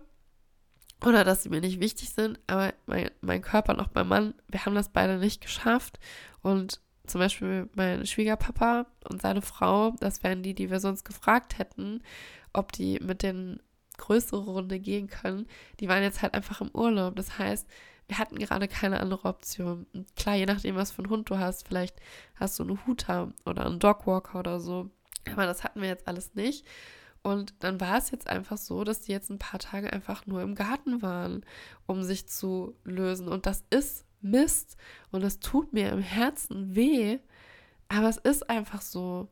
oder 1.05 1.23
dass 1.23 1.43
sie 1.43 1.49
mir 1.49 1.61
nicht 1.61 1.79
wichtig 1.79 2.09
sind, 2.09 2.39
aber 2.47 2.73
mein, 2.87 3.11
mein 3.21 3.43
Körper 3.43 3.73
und 3.73 3.81
auch 3.81 3.89
mein 3.93 4.07
Mann, 4.07 4.33
wir 4.47 4.65
haben 4.65 4.73
das 4.73 4.89
beide 4.89 5.19
nicht 5.19 5.41
geschafft. 5.41 5.99
Und 6.41 6.81
zum 7.05 7.19
Beispiel 7.19 7.69
mein 7.75 8.05
Schwiegerpapa 8.05 8.85
und 9.09 9.21
seine 9.21 9.41
Frau, 9.41 9.91
das 9.99 10.23
wären 10.23 10.43
die, 10.43 10.53
die 10.53 10.69
wir 10.71 10.79
sonst 10.79 11.03
gefragt 11.03 11.57
hätten, 11.57 12.01
ob 12.53 12.71
die 12.71 12.99
mit 12.99 13.23
den 13.23 13.59
größere 13.97 14.43
Runde 14.45 14.79
gehen 14.79 15.07
können, 15.07 15.47
die 15.79 15.87
waren 15.87 16.03
jetzt 16.03 16.21
halt 16.21 16.33
einfach 16.33 16.61
im 16.61 16.71
Urlaub. 16.73 17.15
Das 17.15 17.37
heißt, 17.37 17.67
wir 18.07 18.17
hatten 18.17 18.37
gerade 18.37 18.67
keine 18.67 18.99
andere 18.99 19.27
Option. 19.27 19.85
Und 19.93 20.15
klar, 20.15 20.35
je 20.35 20.45
nachdem, 20.45 20.75
was 20.75 20.91
für 20.91 20.99
einen 20.99 21.09
Hund 21.09 21.29
du 21.29 21.37
hast, 21.37 21.67
vielleicht 21.67 21.99
hast 22.35 22.59
du 22.59 22.63
einen 22.63 22.85
Huter 22.85 23.33
oder 23.45 23.65
einen 23.65 23.79
Dogwalker 23.79 24.39
oder 24.39 24.59
so. 24.59 24.89
Aber 25.31 25.45
das 25.45 25.63
hatten 25.63 25.81
wir 25.81 25.87
jetzt 25.87 26.07
alles 26.07 26.35
nicht. 26.35 26.65
Und 27.21 27.53
dann 27.59 27.79
war 27.79 27.97
es 27.97 28.11
jetzt 28.11 28.27
einfach 28.27 28.57
so, 28.57 28.83
dass 28.83 29.01
die 29.01 29.13
jetzt 29.13 29.29
ein 29.29 29.39
paar 29.39 29.59
Tage 29.59 29.93
einfach 29.93 30.25
nur 30.25 30.41
im 30.41 30.55
Garten 30.55 31.01
waren, 31.01 31.45
um 31.85 32.03
sich 32.03 32.27
zu 32.27 32.75
lösen. 32.83 33.29
Und 33.29 33.45
das 33.45 33.63
ist 33.69 34.05
Mist. 34.23 34.77
Und 35.11 35.23
es 35.23 35.39
tut 35.39 35.73
mir 35.73 35.91
im 35.91 36.01
Herzen 36.01 36.75
weh. 36.75 37.19
Aber 37.89 38.09
es 38.09 38.17
ist 38.17 38.49
einfach 38.49 38.81
so. 38.81 39.29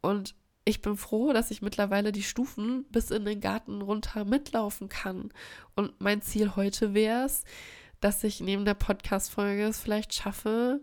Und 0.00 0.34
ich 0.64 0.82
bin 0.82 0.96
froh, 0.96 1.32
dass 1.32 1.52
ich 1.52 1.62
mittlerweile 1.62 2.10
die 2.10 2.24
Stufen 2.24 2.84
bis 2.90 3.10
in 3.10 3.24
den 3.24 3.40
Garten 3.40 3.82
runter 3.82 4.24
mitlaufen 4.24 4.88
kann. 4.88 5.32
Und 5.76 6.00
mein 6.00 6.22
Ziel 6.22 6.56
heute 6.56 6.92
wäre 6.92 7.24
es, 7.24 7.44
dass 8.00 8.24
ich 8.24 8.40
neben 8.40 8.64
der 8.64 8.74
Podcast-Folge 8.74 9.64
es 9.64 9.78
vielleicht 9.78 10.12
schaffe, 10.12 10.80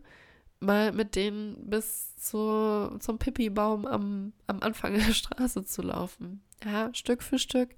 mal 0.61 0.93
mit 0.93 1.15
denen 1.15 1.69
bis 1.69 2.15
zu, 2.15 2.97
zum 2.99 3.19
Pipi-Baum 3.19 3.85
am, 3.85 4.33
am 4.47 4.61
Anfang 4.61 4.93
der 4.93 5.13
Straße 5.13 5.65
zu 5.65 5.81
laufen. 5.81 6.41
Ja, 6.63 6.89
Stück 6.93 7.21
für 7.21 7.37
Stück, 7.37 7.75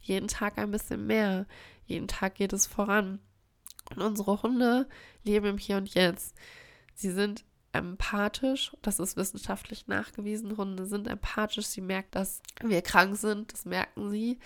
jeden 0.00 0.28
Tag 0.28 0.58
ein 0.58 0.70
bisschen 0.70 1.06
mehr. 1.06 1.46
Jeden 1.86 2.06
Tag 2.06 2.36
geht 2.36 2.52
es 2.52 2.66
voran. 2.66 3.18
Und 3.94 4.02
unsere 4.02 4.42
Hunde 4.42 4.88
leben 5.24 5.46
im 5.46 5.58
Hier 5.58 5.76
und 5.76 5.94
Jetzt. 5.94 6.34
Sie 6.94 7.10
sind 7.10 7.44
empathisch, 7.72 8.76
das 8.82 8.98
ist 8.98 9.16
wissenschaftlich 9.16 9.86
nachgewiesen. 9.86 10.56
Hunde 10.56 10.86
sind 10.86 11.06
empathisch, 11.06 11.66
sie 11.66 11.80
merken, 11.80 12.10
dass 12.12 12.42
wir 12.62 12.82
krank 12.82 13.16
sind, 13.16 13.52
das 13.52 13.64
merken 13.64 14.10
sie. 14.10 14.38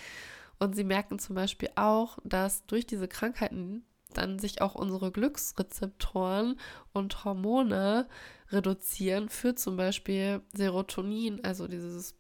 Und 0.58 0.76
sie 0.76 0.84
merken 0.84 1.18
zum 1.18 1.34
Beispiel 1.34 1.70
auch, 1.74 2.18
dass 2.24 2.64
durch 2.66 2.86
diese 2.86 3.08
Krankheiten 3.08 3.84
dann 4.14 4.38
sich 4.38 4.60
auch 4.60 4.74
unsere 4.74 5.10
Glücksrezeptoren 5.10 6.58
und 6.92 7.24
Hormone 7.24 8.06
reduzieren 8.50 9.28
für 9.28 9.54
zum 9.54 9.76
Beispiel 9.76 10.42
Serotonin, 10.52 11.42
also 11.44 11.66
dieses 11.66 12.14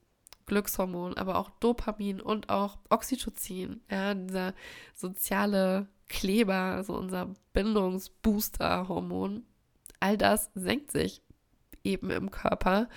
Glückshormon, 0.46 1.16
aber 1.16 1.36
auch 1.36 1.50
Dopamin 1.60 2.20
und 2.20 2.48
auch 2.48 2.78
Oxytocin, 2.90 3.80
ja, 3.90 4.14
dieser 4.14 4.54
soziale 4.94 5.88
Kleber, 6.12 6.54
also 6.54 6.94
unser 6.94 7.34
Bindungsbooster-Hormon. 7.54 9.44
All 9.98 10.18
das 10.18 10.50
senkt 10.54 10.92
sich 10.92 11.22
eben 11.84 12.10
im 12.10 12.30
Körper, 12.30 12.88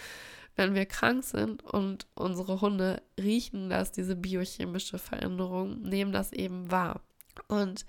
wenn 0.58 0.76
wir 0.76 0.86
krank 0.86 1.24
sind 1.24 1.64
und 1.64 2.08
unsere 2.14 2.60
Hunde 2.60 3.02
riechen 3.18 3.70
das, 3.70 3.94
diese 3.94 4.18
biochemische 4.18 4.98
Veränderung, 4.98 5.82
nehmen 5.82 6.12
das 6.12 6.34
eben 6.34 6.70
wahr. 6.72 7.02
Und 7.48 7.86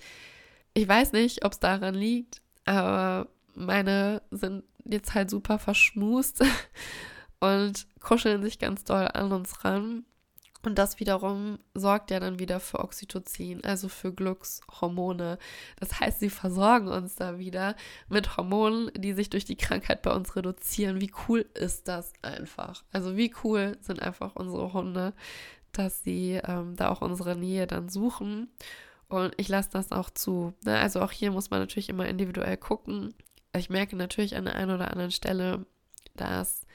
ich 0.74 0.86
weiß 0.86 1.12
nicht, 1.12 1.44
ob 1.44 1.52
es 1.52 1.60
daran 1.60 1.94
liegt, 1.94 2.40
aber 2.64 3.28
meine 3.54 4.22
sind 4.30 4.62
jetzt 4.84 5.14
halt 5.14 5.30
super 5.30 5.58
verschmust 5.58 6.44
und 7.40 7.88
kuscheln 8.00 8.42
sich 8.42 8.60
ganz 8.60 8.84
doll 8.84 9.08
an 9.12 9.32
uns 9.32 9.64
ran. 9.64 10.04
Und 10.66 10.78
das 10.78 10.98
wiederum 10.98 11.60
sorgt 11.74 12.10
ja 12.10 12.18
dann 12.18 12.40
wieder 12.40 12.58
für 12.58 12.80
Oxytocin, 12.80 13.62
also 13.64 13.88
für 13.88 14.12
Glückshormone. 14.12 15.38
Das 15.78 16.00
heißt, 16.00 16.18
sie 16.18 16.28
versorgen 16.28 16.88
uns 16.88 17.14
da 17.14 17.38
wieder 17.38 17.76
mit 18.08 18.36
Hormonen, 18.36 18.90
die 18.96 19.12
sich 19.12 19.30
durch 19.30 19.44
die 19.44 19.54
Krankheit 19.54 20.02
bei 20.02 20.12
uns 20.12 20.34
reduzieren. 20.34 21.00
Wie 21.00 21.12
cool 21.28 21.46
ist 21.54 21.86
das 21.86 22.12
einfach? 22.22 22.82
Also 22.90 23.16
wie 23.16 23.32
cool 23.44 23.78
sind 23.80 24.02
einfach 24.02 24.34
unsere 24.34 24.72
Hunde, 24.72 25.12
dass 25.70 26.02
sie 26.02 26.40
ähm, 26.42 26.74
da 26.74 26.88
auch 26.88 27.00
unsere 27.00 27.36
Nähe 27.36 27.68
dann 27.68 27.88
suchen. 27.88 28.48
Und 29.06 29.34
ich 29.36 29.46
lasse 29.46 29.70
das 29.72 29.92
auch 29.92 30.10
zu. 30.10 30.52
Ne? 30.64 30.80
Also 30.80 31.00
auch 31.00 31.12
hier 31.12 31.30
muss 31.30 31.50
man 31.50 31.60
natürlich 31.60 31.90
immer 31.90 32.08
individuell 32.08 32.56
gucken. 32.56 33.14
Ich 33.56 33.70
merke 33.70 33.94
natürlich 33.94 34.34
an 34.34 34.46
der 34.46 34.56
einen 34.56 34.72
oder 34.72 34.90
anderen 34.90 35.12
Stelle, 35.12 35.64
dass 36.16 36.66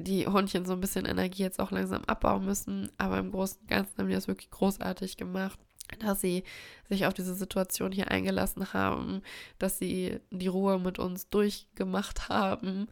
die 0.00 0.26
Hundchen 0.26 0.66
so 0.66 0.72
ein 0.72 0.80
bisschen 0.80 1.06
Energie 1.06 1.42
jetzt 1.42 1.60
auch 1.60 1.70
langsam 1.70 2.04
abbauen 2.04 2.44
müssen. 2.44 2.90
Aber 2.98 3.18
im 3.18 3.30
Großen 3.30 3.60
und 3.60 3.68
Ganzen 3.68 3.98
haben 3.98 4.08
die 4.08 4.14
das 4.14 4.28
wirklich 4.28 4.50
großartig 4.50 5.16
gemacht, 5.16 5.58
dass 5.98 6.20
sie 6.20 6.44
sich 6.88 7.06
auf 7.06 7.14
diese 7.14 7.34
Situation 7.34 7.92
hier 7.92 8.10
eingelassen 8.10 8.72
haben, 8.72 9.22
dass 9.58 9.78
sie 9.78 10.20
die 10.30 10.46
Ruhe 10.46 10.78
mit 10.78 10.98
uns 10.98 11.28
durchgemacht 11.28 12.28
haben, 12.28 12.88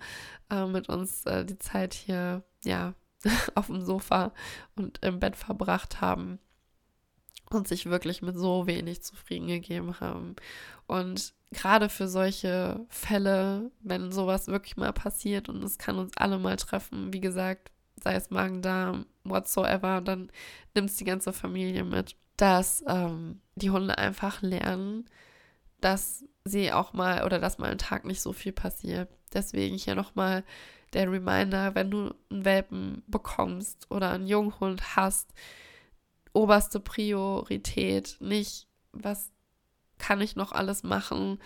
äh, 0.50 0.66
mit 0.66 0.88
uns 0.88 1.24
äh, 1.26 1.44
die 1.44 1.58
Zeit 1.58 1.94
hier, 1.94 2.42
ja, 2.64 2.94
auf 3.54 3.66
dem 3.66 3.80
Sofa 3.80 4.32
und 4.76 5.04
im 5.04 5.18
Bett 5.20 5.36
verbracht 5.36 6.00
haben 6.00 6.38
und 7.50 7.68
sich 7.68 7.86
wirklich 7.86 8.22
mit 8.22 8.36
so 8.36 8.66
wenig 8.66 9.02
zufrieden 9.02 9.48
gegeben 9.48 10.00
haben. 10.00 10.36
Und 10.86 11.34
gerade 11.50 11.88
für 11.88 12.08
solche 12.08 12.84
Fälle, 12.88 13.70
wenn 13.80 14.12
sowas 14.12 14.48
wirklich 14.48 14.76
mal 14.76 14.92
passiert 14.92 15.48
und 15.48 15.62
es 15.62 15.78
kann 15.78 15.98
uns 15.98 16.16
alle 16.16 16.38
mal 16.38 16.56
treffen, 16.56 17.12
wie 17.12 17.20
gesagt, 17.20 17.70
sei 18.02 18.14
es 18.14 18.30
Magen-Darm, 18.30 19.06
whatsoever, 19.24 20.00
dann 20.00 20.30
nimmt 20.74 20.90
es 20.90 20.96
die 20.96 21.04
ganze 21.04 21.32
Familie 21.32 21.84
mit, 21.84 22.16
dass 22.36 22.84
ähm, 22.86 23.40
die 23.56 23.70
Hunde 23.70 23.98
einfach 23.98 24.42
lernen, 24.42 25.06
dass 25.80 26.24
sie 26.44 26.72
auch 26.72 26.92
mal 26.92 27.24
oder 27.24 27.38
dass 27.38 27.58
mal 27.58 27.70
ein 27.70 27.78
Tag 27.78 28.04
nicht 28.04 28.20
so 28.20 28.32
viel 28.32 28.52
passiert. 28.52 29.08
Deswegen 29.32 29.76
hier 29.76 29.94
nochmal 29.94 30.44
der 30.92 31.10
Reminder, 31.10 31.74
wenn 31.74 31.90
du 31.90 32.14
einen 32.30 32.44
Welpen 32.44 33.02
bekommst 33.06 33.90
oder 33.90 34.10
einen 34.10 34.26
Junghund 34.26 34.96
hast, 34.96 35.32
oberste 36.32 36.80
Priorität, 36.80 38.16
nicht 38.20 38.66
was 38.92 39.32
kann 39.98 40.20
ich 40.20 40.36
noch 40.36 40.52
alles 40.52 40.82
machen, 40.82 41.38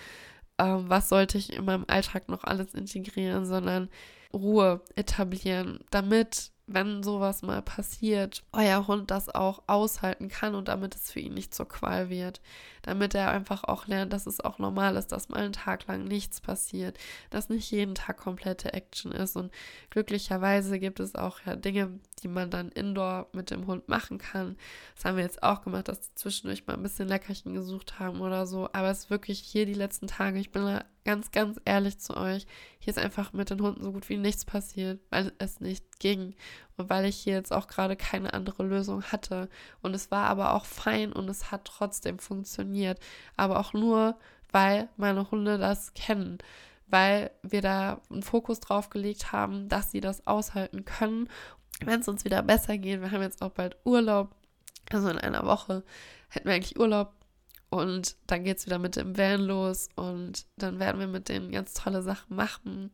ähm, 0.58 0.84
was 0.88 1.08
sollte 1.08 1.38
ich 1.38 1.52
in 1.52 1.64
meinem 1.64 1.84
Alltag 1.88 2.28
noch 2.28 2.44
alles 2.44 2.74
integrieren, 2.74 3.46
sondern 3.46 3.88
Ruhe 4.32 4.82
etablieren, 4.94 5.80
damit 5.90 6.52
wenn 6.66 7.02
sowas 7.02 7.42
mal 7.42 7.60
passiert, 7.60 8.44
euer 8.52 8.86
Hund 8.86 9.10
das 9.10 9.28
auch 9.28 9.62
aushalten 9.66 10.28
kann 10.28 10.54
und 10.54 10.68
damit 10.68 10.94
es 10.94 11.10
für 11.10 11.20
ihn 11.20 11.34
nicht 11.34 11.54
zur 11.54 11.68
Qual 11.68 12.08
wird. 12.08 12.40
Damit 12.82 13.14
er 13.14 13.30
einfach 13.30 13.64
auch 13.64 13.86
lernt, 13.86 14.12
dass 14.12 14.26
es 14.26 14.40
auch 14.40 14.58
normal 14.58 14.96
ist, 14.96 15.12
dass 15.12 15.28
mal 15.28 15.42
einen 15.42 15.52
Tag 15.52 15.86
lang 15.86 16.04
nichts 16.04 16.40
passiert, 16.40 16.98
dass 17.30 17.48
nicht 17.48 17.70
jeden 17.70 17.94
Tag 17.94 18.16
komplette 18.16 18.72
Action 18.72 19.12
ist. 19.12 19.36
Und 19.36 19.52
glücklicherweise 19.90 20.78
gibt 20.78 21.00
es 21.00 21.14
auch 21.14 21.40
ja 21.44 21.56
Dinge, 21.56 21.98
die 22.22 22.28
man 22.28 22.50
dann 22.50 22.70
indoor 22.70 23.28
mit 23.32 23.50
dem 23.50 23.66
Hund 23.66 23.88
machen 23.88 24.18
kann. 24.18 24.56
Das 24.94 25.04
haben 25.04 25.16
wir 25.16 25.24
jetzt 25.24 25.42
auch 25.42 25.62
gemacht, 25.62 25.88
dass 25.88 26.00
die 26.00 26.14
zwischendurch 26.14 26.66
mal 26.66 26.74
ein 26.74 26.82
bisschen 26.82 27.08
Leckerchen 27.08 27.54
gesucht 27.54 27.98
haben 27.98 28.20
oder 28.20 28.46
so. 28.46 28.68
Aber 28.72 28.90
es 28.90 29.00
ist 29.00 29.10
wirklich 29.10 29.40
hier 29.40 29.66
die 29.66 29.74
letzten 29.74 30.06
Tage, 30.06 30.38
ich 30.38 30.52
bin 30.52 30.64
da 30.64 30.84
ganz, 31.04 31.32
ganz 31.32 31.60
ehrlich 31.64 31.98
zu 31.98 32.16
euch, 32.16 32.46
hier 32.78 32.92
ist 32.92 32.98
einfach 32.98 33.32
mit 33.32 33.50
den 33.50 33.60
Hunden 33.60 33.82
so 33.82 33.92
gut 33.92 34.08
wie 34.08 34.16
nichts 34.16 34.44
passiert, 34.44 35.00
weil 35.10 35.32
es 35.38 35.60
nicht 35.60 35.98
ging 35.98 36.34
und 36.76 36.90
weil 36.90 37.04
ich 37.06 37.16
hier 37.16 37.34
jetzt 37.34 37.52
auch 37.52 37.66
gerade 37.66 37.96
keine 37.96 38.34
andere 38.34 38.62
Lösung 38.62 39.02
hatte. 39.04 39.48
Und 39.82 39.94
es 39.94 40.10
war 40.10 40.26
aber 40.26 40.54
auch 40.54 40.64
fein 40.64 41.12
und 41.12 41.28
es 41.28 41.50
hat 41.50 41.64
trotzdem 41.64 42.18
funktioniert. 42.18 43.00
Aber 43.36 43.58
auch 43.58 43.72
nur, 43.72 44.16
weil 44.52 44.88
meine 44.96 45.30
Hunde 45.30 45.58
das 45.58 45.94
kennen, 45.94 46.38
weil 46.86 47.30
wir 47.42 47.62
da 47.62 48.00
einen 48.10 48.22
Fokus 48.22 48.60
drauf 48.60 48.90
gelegt 48.90 49.32
haben, 49.32 49.68
dass 49.68 49.90
sie 49.90 50.00
das 50.00 50.26
aushalten 50.26 50.84
können. 50.84 51.28
Wenn 51.86 52.00
es 52.00 52.08
uns 52.08 52.24
wieder 52.24 52.42
besser 52.42 52.78
geht, 52.78 53.00
wir 53.00 53.10
haben 53.10 53.22
jetzt 53.22 53.42
auch 53.42 53.50
bald 53.50 53.76
Urlaub, 53.84 54.34
also 54.90 55.08
in 55.08 55.18
einer 55.18 55.46
Woche 55.46 55.82
hätten 56.28 56.46
wir 56.46 56.54
eigentlich 56.54 56.78
Urlaub, 56.78 57.14
und 57.72 58.16
dann 58.26 58.44
geht 58.44 58.58
es 58.58 58.66
wieder 58.66 58.78
mit 58.78 58.96
dem 58.96 59.16
Van 59.16 59.40
los 59.40 59.88
und 59.96 60.44
dann 60.58 60.78
werden 60.78 61.00
wir 61.00 61.06
mit 61.06 61.30
denen 61.30 61.50
ganz 61.50 61.72
tolle 61.72 62.02
Sachen 62.02 62.36
machen. 62.36 62.90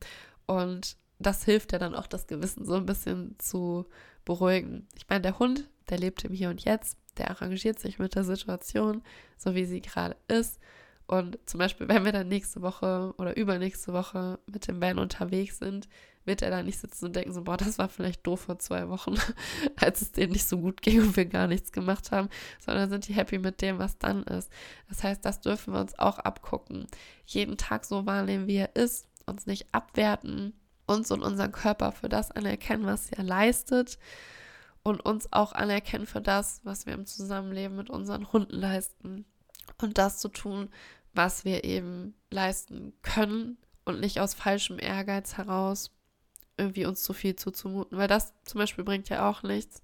Und 0.46 0.96
das 1.18 1.44
hilft 1.44 1.72
ja 1.72 1.80
dann 1.80 1.96
auch, 1.96 2.06
das 2.06 2.28
Gewissen 2.28 2.64
so 2.64 2.74
ein 2.74 2.86
bisschen 2.86 3.34
zu 3.38 3.86
beruhigen. 4.24 4.86
Ich 4.96 5.08
meine, 5.08 5.22
der 5.22 5.40
Hund, 5.40 5.68
der 5.88 5.98
lebt 5.98 6.22
im 6.24 6.32
Hier 6.32 6.48
und 6.48 6.64
Jetzt, 6.64 6.96
der 7.16 7.28
arrangiert 7.28 7.80
sich 7.80 7.98
mit 7.98 8.14
der 8.14 8.22
Situation, 8.22 9.02
so 9.36 9.56
wie 9.56 9.64
sie 9.64 9.80
gerade 9.82 10.16
ist. 10.28 10.60
Und 11.08 11.40
zum 11.44 11.58
Beispiel, 11.58 11.88
wenn 11.88 12.04
wir 12.04 12.12
dann 12.12 12.28
nächste 12.28 12.62
Woche 12.62 13.12
oder 13.18 13.36
übernächste 13.36 13.92
Woche 13.92 14.38
mit 14.46 14.68
dem 14.68 14.80
Van 14.80 15.00
unterwegs 15.00 15.58
sind, 15.58 15.88
wird 16.28 16.42
er 16.42 16.50
da 16.50 16.62
nicht 16.62 16.78
sitzen 16.78 17.06
und 17.06 17.16
denken 17.16 17.32
so, 17.32 17.42
boah, 17.42 17.56
das 17.56 17.78
war 17.78 17.88
vielleicht 17.88 18.24
doof 18.26 18.42
vor 18.42 18.58
zwei 18.60 18.88
Wochen, 18.88 19.16
als 19.76 20.02
es 20.02 20.12
denen 20.12 20.32
nicht 20.32 20.46
so 20.46 20.58
gut 20.58 20.82
ging 20.82 21.00
und 21.00 21.16
wir 21.16 21.26
gar 21.26 21.48
nichts 21.48 21.72
gemacht 21.72 22.12
haben, 22.12 22.28
sondern 22.60 22.88
sind 22.88 23.08
die 23.08 23.14
happy 23.14 23.38
mit 23.38 23.60
dem, 23.60 23.78
was 23.78 23.98
dann 23.98 24.22
ist. 24.22 24.52
Das 24.88 25.02
heißt, 25.02 25.24
das 25.24 25.40
dürfen 25.40 25.74
wir 25.74 25.80
uns 25.80 25.98
auch 25.98 26.20
abgucken. 26.20 26.86
Jeden 27.26 27.56
Tag 27.56 27.84
so 27.84 28.06
wahrnehmen, 28.06 28.46
wie 28.46 28.56
er 28.56 28.76
ist, 28.76 29.08
uns 29.26 29.46
nicht 29.46 29.66
abwerten, 29.72 30.52
uns 30.86 31.10
und 31.10 31.22
unseren 31.22 31.52
Körper 31.52 31.90
für 31.90 32.08
das 32.08 32.30
anerkennen, 32.30 32.86
was 32.86 33.10
er 33.10 33.24
leistet 33.24 33.98
und 34.82 35.00
uns 35.00 35.32
auch 35.32 35.52
anerkennen 35.52 36.06
für 36.06 36.20
das, 36.20 36.60
was 36.64 36.86
wir 36.86 36.94
im 36.94 37.06
Zusammenleben 37.06 37.76
mit 37.76 37.90
unseren 37.90 38.32
Hunden 38.32 38.54
leisten 38.54 39.24
und 39.82 39.98
das 39.98 40.18
zu 40.18 40.28
tun, 40.28 40.68
was 41.12 41.44
wir 41.44 41.64
eben 41.64 42.14
leisten 42.30 42.92
können 43.02 43.58
und 43.84 44.00
nicht 44.00 44.20
aus 44.20 44.34
falschem 44.34 44.78
Ehrgeiz 44.78 45.36
heraus 45.36 45.90
irgendwie 46.58 46.86
uns 46.86 47.02
zu 47.02 47.12
viel 47.12 47.36
zuzumuten, 47.36 47.96
weil 47.96 48.08
das 48.08 48.34
zum 48.44 48.58
Beispiel 48.58 48.84
bringt 48.84 49.08
ja 49.08 49.28
auch 49.28 49.42
nichts, 49.42 49.82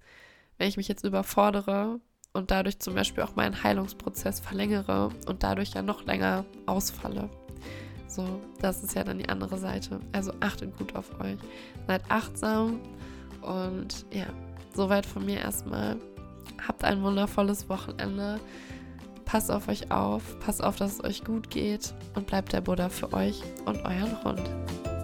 wenn 0.57 0.67
ich 0.67 0.77
mich 0.77 0.87
jetzt 0.87 1.03
überfordere 1.03 1.99
und 2.33 2.51
dadurch 2.51 2.79
zum 2.79 2.95
Beispiel 2.95 3.23
auch 3.23 3.35
meinen 3.35 3.63
Heilungsprozess 3.63 4.39
verlängere 4.39 5.09
und 5.25 5.43
dadurch 5.43 5.73
ja 5.73 5.81
noch 5.81 6.05
länger 6.05 6.45
ausfalle. 6.65 7.29
So, 8.07 8.41
das 8.61 8.83
ist 8.83 8.95
ja 8.95 9.03
dann 9.03 9.17
die 9.17 9.29
andere 9.29 9.57
Seite. 9.57 9.99
Also 10.11 10.31
achtet 10.39 10.77
gut 10.77 10.95
auf 10.95 11.19
euch. 11.19 11.37
Seid 11.87 12.03
achtsam 12.09 12.79
und 13.41 14.05
ja, 14.11 14.27
soweit 14.73 15.05
von 15.05 15.25
mir 15.25 15.39
erstmal. 15.39 15.97
Habt 16.65 16.83
ein 16.83 17.01
wundervolles 17.03 17.67
Wochenende. 17.69 18.39
Passt 19.25 19.51
auf 19.51 19.67
euch 19.67 19.91
auf, 19.91 20.39
passt 20.39 20.63
auf, 20.63 20.75
dass 20.75 20.93
es 20.93 21.03
euch 21.03 21.23
gut 21.23 21.49
geht 21.49 21.93
und 22.15 22.27
bleibt 22.27 22.53
der 22.53 22.61
Buddha 22.61 22.89
für 22.89 23.11
euch 23.11 23.41
und 23.65 23.83
euren 23.83 24.23
Hund. 24.23 24.94